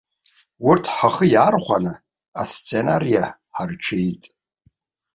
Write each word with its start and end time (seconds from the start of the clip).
Урҭ 0.67 0.85
ҳхы 0.95 1.25
иархәаны 1.33 1.93
асценариа 2.41 3.25
ҳарҽеит. 3.55 4.23